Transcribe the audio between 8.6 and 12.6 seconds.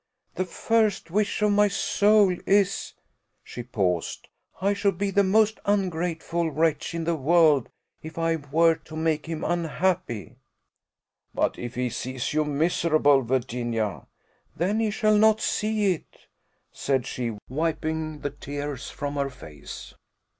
to make him unhappy." "But if he sees you